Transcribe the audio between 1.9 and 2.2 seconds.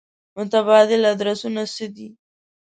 دي.